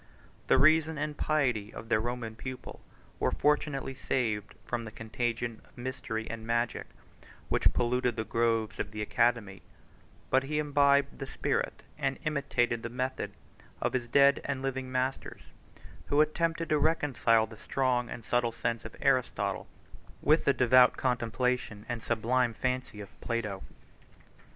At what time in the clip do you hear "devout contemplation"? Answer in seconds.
20.55-21.85